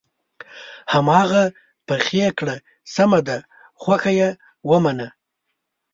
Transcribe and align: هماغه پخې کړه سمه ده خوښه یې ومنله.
هماغه 0.93 1.43
پخې 1.87 2.25
کړه 2.39 2.55
سمه 2.95 3.19
ده 3.27 3.37
خوښه 3.81 4.11
یې 4.19 4.29
ومنله. 4.69 5.07